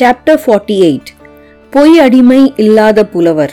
[0.00, 1.08] Chapter Forty Eight,
[1.72, 3.48] eight Illada Pulavar.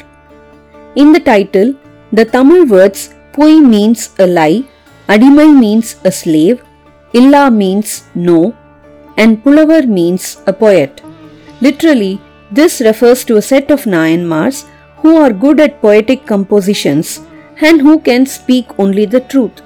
[0.96, 1.74] In the title,
[2.18, 3.02] the Tamil words
[3.38, 4.64] words means a lie,
[5.14, 6.60] adimai means a slave,
[7.14, 8.54] illa means no,
[9.18, 11.02] and Pulavar means a poet.
[11.62, 12.22] Literally,
[12.52, 14.60] this refers to a set of Nayanmars
[15.02, 17.20] who are good at poetic compositions
[17.62, 19.60] and who can speak only the truth.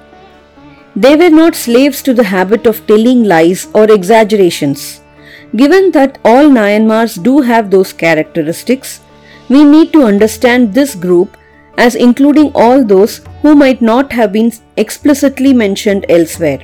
[0.96, 5.01] They were not slaves to the habit of telling lies or exaggerations.
[5.54, 9.00] Given that all Nayanmars do have those characteristics,
[9.48, 11.36] we need to understand this group
[11.76, 16.60] as including all those who might not have been explicitly mentioned elsewhere.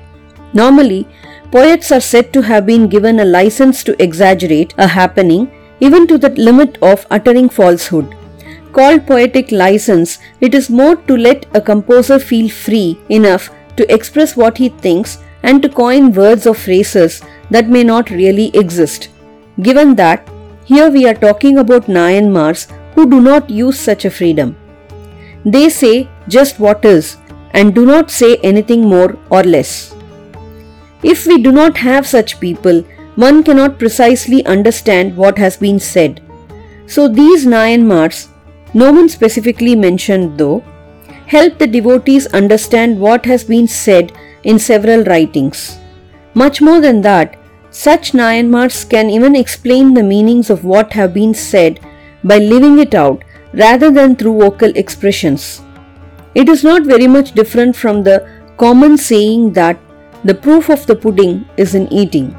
[0.55, 1.07] Normally,
[1.53, 5.51] poets are said to have been given a license to exaggerate a happening
[5.81, 8.15] even to the limit of uttering falsehood.
[8.73, 14.37] Called poetic license, it is more to let a composer feel free enough to express
[14.37, 19.09] what he thinks and to coin words or phrases that may not really exist.
[19.63, 20.29] Given that,
[20.65, 24.57] here we are talking about Nayanmars who do not use such a freedom.
[25.45, 27.17] They say just what is
[27.53, 29.95] and do not say anything more or less.
[31.03, 32.83] If we do not have such people,
[33.15, 36.21] one cannot precisely understand what has been said.
[36.87, 38.29] So these Nayanmars,
[38.75, 40.63] no one specifically mentioned though,
[41.27, 44.13] help the devotees understand what has been said
[44.45, 45.79] in several writings.
[46.35, 47.38] Much more than that,
[47.71, 51.81] such Nayanmars can even explain the meanings of what have been said
[52.25, 55.63] by living it out rather than through vocal expressions.
[56.35, 59.79] It is not very much different from the common saying that
[60.25, 62.31] the proof of the pudding is in eating.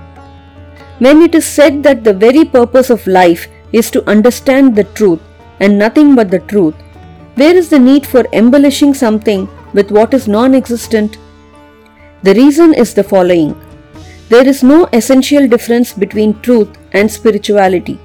[1.00, 5.22] When it is said that the very purpose of life is to understand the truth
[5.60, 6.76] and nothing but the truth,
[7.36, 11.18] where is the need for embellishing something with what is non existent?
[12.24, 13.56] The reason is the following
[14.30, 18.00] there is no essential difference between truth and spirituality.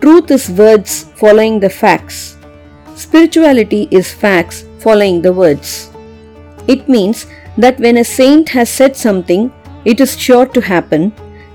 [0.00, 2.36] Truth is words following the facts,
[2.96, 5.90] spirituality is facts following the words.
[6.66, 7.26] It means
[7.56, 9.52] that when a saint has said something,
[9.84, 11.12] it is sure to happen,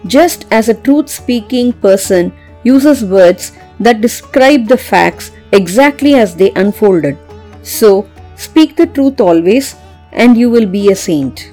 [0.07, 2.31] just as a truth speaking person
[2.63, 3.51] uses words
[3.81, 7.17] that describe the facts exactly as they unfolded.
[7.63, 8.07] So,
[8.37, 9.75] speak the truth always,
[10.13, 11.51] and you will be a saint.